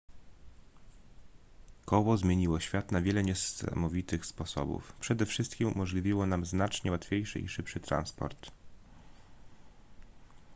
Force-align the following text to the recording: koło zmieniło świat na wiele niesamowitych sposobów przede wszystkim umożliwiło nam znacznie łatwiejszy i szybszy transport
koło 1.85 2.17
zmieniło 2.17 2.59
świat 2.59 2.91
na 2.91 3.01
wiele 3.01 3.23
niesamowitych 3.23 4.25
sposobów 4.25 4.93
przede 4.99 5.25
wszystkim 5.25 5.69
umożliwiło 5.71 6.25
nam 6.25 6.45
znacznie 6.45 6.91
łatwiejszy 6.91 7.39
i 7.39 7.47
szybszy 7.47 7.79
transport 7.79 8.51